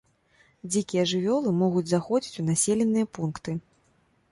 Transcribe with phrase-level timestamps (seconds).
[0.71, 3.51] Дзікія жывёлы могуць заходзіць у населеныя пункты.